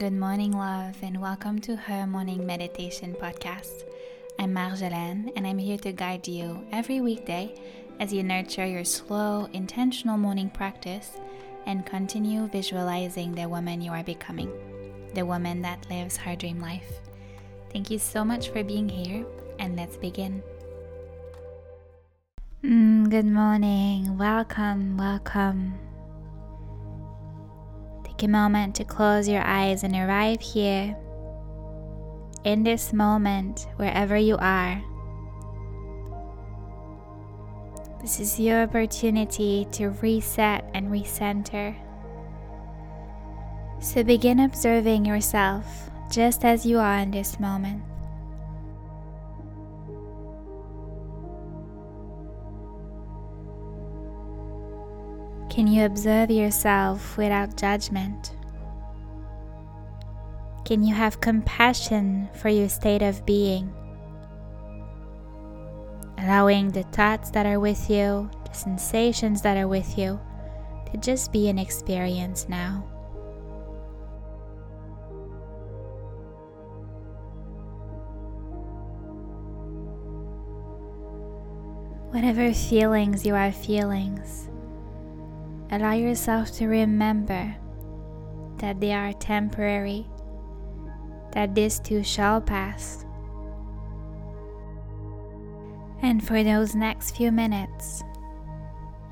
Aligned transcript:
Good 0.00 0.14
morning, 0.14 0.52
love, 0.52 0.96
and 1.02 1.20
welcome 1.20 1.58
to 1.58 1.76
her 1.76 2.06
morning 2.06 2.46
meditation 2.46 3.14
podcast. 3.20 3.84
I'm 4.38 4.54
Marjolaine, 4.54 5.30
and 5.36 5.46
I'm 5.46 5.58
here 5.58 5.76
to 5.76 5.92
guide 5.92 6.26
you 6.26 6.64
every 6.72 7.02
weekday 7.02 7.54
as 8.00 8.10
you 8.10 8.22
nurture 8.22 8.64
your 8.64 8.86
slow, 8.86 9.46
intentional 9.52 10.16
morning 10.16 10.48
practice 10.48 11.18
and 11.66 11.84
continue 11.84 12.48
visualizing 12.48 13.34
the 13.34 13.46
woman 13.46 13.82
you 13.82 13.92
are 13.92 14.02
becoming, 14.02 14.50
the 15.12 15.26
woman 15.26 15.60
that 15.60 15.90
lives 15.90 16.16
her 16.16 16.34
dream 16.34 16.60
life. 16.60 17.00
Thank 17.70 17.90
you 17.90 17.98
so 17.98 18.24
much 18.24 18.48
for 18.48 18.64
being 18.64 18.88
here, 18.88 19.26
and 19.58 19.76
let's 19.76 19.98
begin. 19.98 20.42
Mm, 22.64 23.10
good 23.10 23.26
morning, 23.26 24.16
welcome, 24.16 24.96
welcome. 24.96 25.89
Take 28.20 28.28
a 28.28 28.32
moment 28.32 28.74
to 28.74 28.84
close 28.84 29.26
your 29.26 29.40
eyes 29.46 29.82
and 29.82 29.96
arrive 29.96 30.42
here 30.42 30.94
in 32.44 32.62
this 32.62 32.92
moment, 32.92 33.66
wherever 33.76 34.14
you 34.14 34.36
are. 34.36 34.82
This 38.02 38.20
is 38.20 38.38
your 38.38 38.64
opportunity 38.64 39.66
to 39.72 39.88
reset 40.02 40.68
and 40.74 40.88
recenter. 40.88 41.74
So 43.80 44.04
begin 44.04 44.40
observing 44.40 45.06
yourself 45.06 45.88
just 46.12 46.44
as 46.44 46.66
you 46.66 46.78
are 46.78 46.98
in 46.98 47.12
this 47.12 47.40
moment. 47.40 47.89
Can 55.50 55.66
you 55.66 55.84
observe 55.84 56.30
yourself 56.30 57.18
without 57.18 57.56
judgment? 57.56 58.36
Can 60.64 60.84
you 60.84 60.94
have 60.94 61.20
compassion 61.20 62.28
for 62.34 62.48
your 62.48 62.68
state 62.68 63.02
of 63.02 63.26
being? 63.26 63.74
Allowing 66.18 66.70
the 66.70 66.84
thoughts 66.84 67.30
that 67.32 67.46
are 67.46 67.58
with 67.58 67.90
you, 67.90 68.30
the 68.44 68.54
sensations 68.54 69.42
that 69.42 69.56
are 69.56 69.66
with 69.66 69.98
you, 69.98 70.20
to 70.92 70.98
just 70.98 71.32
be 71.32 71.48
an 71.48 71.58
experience 71.58 72.48
now. 72.48 72.84
Whatever 82.12 82.52
feelings 82.52 83.26
you 83.26 83.34
are 83.34 83.50
feeling, 83.50 84.22
allow 85.70 85.92
yourself 85.92 86.50
to 86.52 86.66
remember 86.66 87.54
that 88.58 88.80
they 88.80 88.92
are 88.92 89.12
temporary, 89.14 90.06
that 91.32 91.54
this 91.54 91.78
too 91.78 92.02
shall 92.02 92.40
pass. 92.40 93.04
And 96.02 96.26
for 96.26 96.42
those 96.42 96.74
next 96.74 97.16
few 97.16 97.30
minutes, 97.30 98.02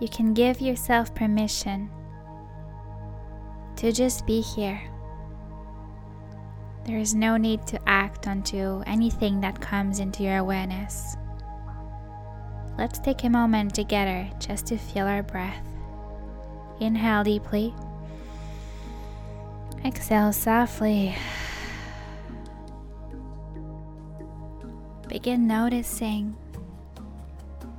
you 0.00 0.08
can 0.08 0.34
give 0.34 0.60
yourself 0.60 1.14
permission 1.14 1.90
to 3.76 3.92
just 3.92 4.26
be 4.26 4.40
here. 4.40 4.80
There 6.84 6.98
is 6.98 7.14
no 7.14 7.36
need 7.36 7.66
to 7.66 7.80
act 7.86 8.26
onto 8.26 8.82
anything 8.86 9.40
that 9.42 9.60
comes 9.60 10.00
into 10.00 10.22
your 10.22 10.38
awareness. 10.38 11.16
Let's 12.78 12.98
take 12.98 13.24
a 13.24 13.30
moment 13.30 13.74
together 13.74 14.28
just 14.38 14.66
to 14.66 14.78
feel 14.78 15.06
our 15.06 15.22
breath. 15.22 15.77
Inhale 16.80 17.24
deeply. 17.24 17.74
Exhale 19.84 20.32
softly. 20.32 21.16
Begin 25.08 25.46
noticing 25.46 26.36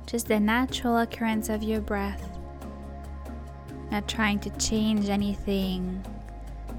just 0.06 0.26
the 0.26 0.40
natural 0.40 0.98
occurrence 0.98 1.48
of 1.48 1.62
your 1.62 1.80
breath, 1.80 2.38
not 3.90 4.08
trying 4.08 4.40
to 4.40 4.50
change 4.58 5.08
anything 5.08 6.04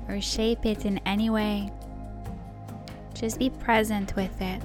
or 0.10 0.20
shape 0.20 0.66
it 0.66 0.86
in 0.86 0.98
any 1.06 1.30
way. 1.30 1.72
Just 3.14 3.40
be 3.40 3.50
present 3.50 4.16
with 4.16 4.42
it. 4.42 4.62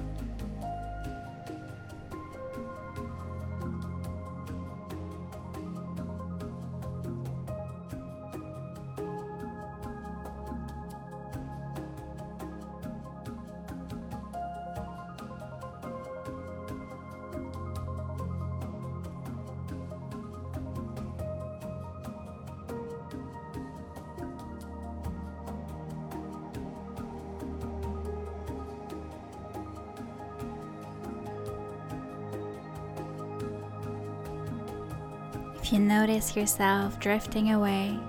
If 35.67 35.73
you 35.73 35.79
notice 35.79 36.33
yourself 36.33 36.97
drifting 36.97 37.51
away, 37.51 37.99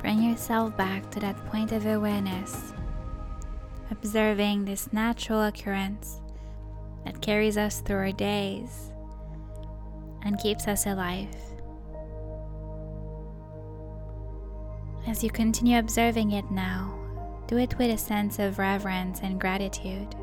bring 0.00 0.20
yourself 0.20 0.76
back 0.76 1.08
to 1.12 1.20
that 1.20 1.36
point 1.46 1.70
of 1.70 1.86
awareness, 1.86 2.72
observing 3.92 4.64
this 4.64 4.92
natural 4.92 5.44
occurrence 5.44 6.20
that 7.04 7.22
carries 7.22 7.56
us 7.56 7.82
through 7.82 7.98
our 7.98 8.10
days 8.10 8.90
and 10.22 10.40
keeps 10.40 10.66
us 10.66 10.86
alive. 10.86 11.28
As 15.06 15.22
you 15.22 15.30
continue 15.30 15.78
observing 15.78 16.32
it 16.32 16.50
now, 16.50 16.92
do 17.46 17.58
it 17.58 17.78
with 17.78 17.92
a 17.92 17.96
sense 17.96 18.40
of 18.40 18.58
reverence 18.58 19.20
and 19.22 19.40
gratitude. 19.40 20.16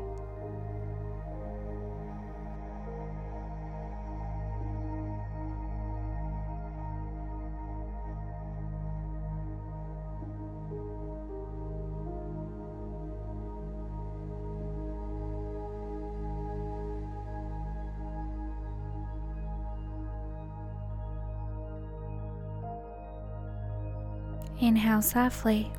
Inhale 24.60 25.02
softly. 25.02 25.72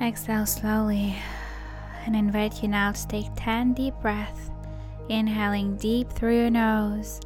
Exhale 0.00 0.46
slowly. 0.46 1.16
And 2.04 2.16
invite 2.16 2.62
you 2.62 2.68
now 2.68 2.92
to 2.92 3.06
take 3.06 3.26
10 3.36 3.74
deep 3.74 3.94
breaths, 4.02 4.50
inhaling 5.08 5.76
deep 5.76 6.10
through 6.10 6.36
your 6.36 6.50
nose 6.50 7.20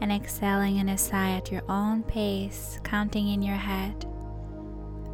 and 0.00 0.10
exhaling 0.10 0.78
in 0.78 0.88
a 0.88 0.98
sigh 0.98 1.30
at 1.30 1.50
your 1.50 1.62
own 1.68 2.02
pace, 2.02 2.78
counting 2.84 3.28
in 3.28 3.42
your 3.42 3.56
head. 3.56 4.06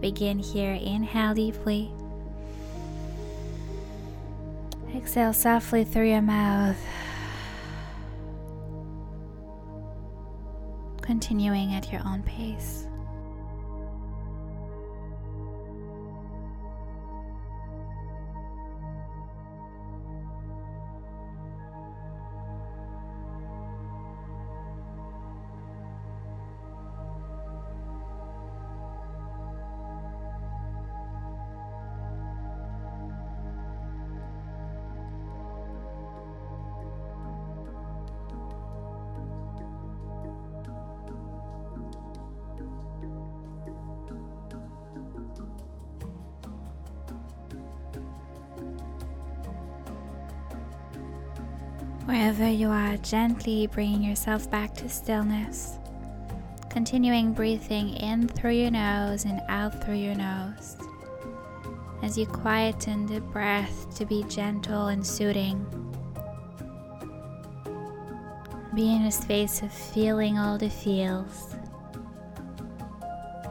Begin 0.01 0.39
here, 0.39 0.73
inhale 0.73 1.35
deeply. 1.35 1.93
Exhale 4.95 5.33
softly 5.33 5.85
through 5.85 6.11
your 6.11 6.23
mouth. 6.23 6.77
Continuing 11.03 11.75
at 11.75 11.93
your 11.93 12.03
own 12.07 12.23
pace. 12.23 12.87
Wherever 52.07 52.49
you 52.49 52.69
are, 52.69 52.97
gently 52.99 53.67
bringing 53.67 54.03
yourself 54.03 54.49
back 54.49 54.73
to 54.75 54.89
stillness. 54.89 55.79
Continuing 56.71 57.33
breathing 57.33 57.97
in 57.97 58.29
through 58.29 58.53
your 58.53 58.71
nose 58.71 59.25
and 59.25 59.41
out 59.49 59.85
through 59.85 59.97
your 59.97 60.15
nose. 60.15 60.77
as 62.03 62.17
you 62.17 62.27
quieten 62.27 63.07
the 63.07 63.21
breath 63.21 63.95
to 63.97 64.05
be 64.05 64.23
gentle 64.25 64.87
and 64.89 65.05
soothing. 65.05 65.65
Be 68.75 68.95
in 68.95 69.03
a 69.07 69.13
space 69.13 69.63
of 69.63 69.73
feeling 69.73 70.39
all 70.39 70.59
the 70.59 70.69
feels 70.69 71.55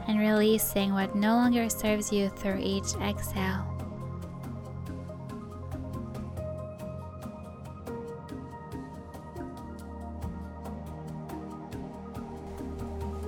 and 0.06 0.20
releasing 0.20 0.92
what 0.92 1.16
no 1.16 1.34
longer 1.34 1.68
serves 1.68 2.12
you 2.12 2.28
through 2.28 2.60
each 2.60 2.94
exhale. 3.02 3.75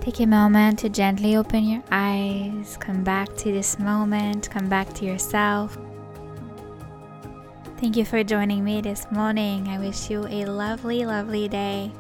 Take 0.08 0.20
a 0.20 0.26
moment 0.26 0.78
to 0.78 0.88
gently 0.88 1.37
open 1.37 1.69
your 1.69 1.82
eyes, 1.90 2.78
come 2.81 3.05
back 3.05 3.28
to 3.37 3.52
this 3.52 3.78
moment, 3.78 4.49
come 4.49 4.66
back 4.66 4.90
to 4.94 5.05
yourself. 5.05 5.76
Thank 7.76 7.94
you 7.94 8.06
for 8.06 8.25
joining 8.25 8.64
me 8.64 8.81
this 8.81 9.06
morning. 9.10 9.69
I 9.69 9.78
wish 9.78 10.08
you 10.08 10.26
a 10.26 10.46
lovely, 10.46 11.05
lovely 11.05 11.46
day. 11.46 11.93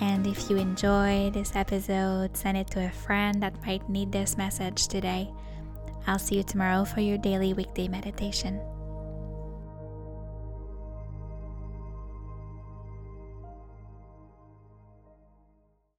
And 0.00 0.26
if 0.26 0.50
you 0.50 0.56
enjoyed 0.56 1.34
this 1.34 1.54
episode, 1.54 2.36
send 2.36 2.58
it 2.58 2.66
to 2.72 2.86
a 2.86 2.90
friend 2.90 3.40
that 3.40 3.54
might 3.64 3.88
need 3.88 4.10
this 4.10 4.36
message 4.36 4.88
today. 4.88 5.30
I'll 6.08 6.18
see 6.18 6.38
you 6.38 6.42
tomorrow 6.42 6.84
for 6.84 7.02
your 7.02 7.18
daily 7.18 7.54
weekday 7.54 7.86
meditation. 7.86 8.58